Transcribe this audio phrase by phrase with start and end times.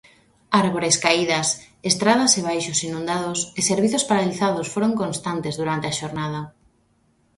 [0.63, 1.47] Árbores caídas,
[1.91, 6.41] estradas e baixos inundados e servizos paralizados foron constantes durante a xornada.